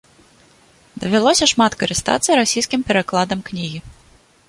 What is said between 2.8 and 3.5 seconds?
перакладам